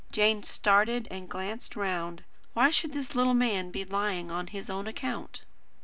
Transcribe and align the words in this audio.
Jane 0.11 0.41
started 0.41 1.07
and 1.11 1.29
glanced 1.29 1.75
round. 1.75 2.23
Why 2.55 2.71
should 2.71 2.91
this 2.93 3.13
little 3.13 3.35
man 3.35 3.69
be 3.69 3.85
lying 3.85 4.31
on 4.31 4.47
his 4.47 4.67
own 4.67 4.87
account? 4.87 5.43